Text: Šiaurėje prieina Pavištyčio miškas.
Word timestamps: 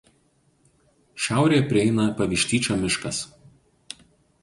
Šiaurėje 1.27 1.67
prieina 1.73 2.07
Pavištyčio 2.23 2.81
miškas. 2.83 3.25